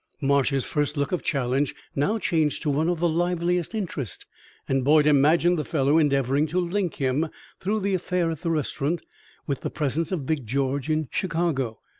[0.19, 4.25] Marsh's first look of challenge now changed to one of the liveliest interest,
[4.67, 9.03] and Boyd imagined the fellow endeavoring to link him, through the affair at the restaurant,
[9.45, 11.81] with the presence of Big George in Chicago.